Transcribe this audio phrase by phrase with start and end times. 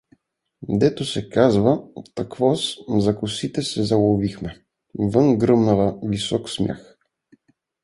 [0.69, 1.83] Дето се казва,
[2.15, 4.63] таквоз, за косите се заловихме…
[4.99, 6.97] Вън гръмва висок смях.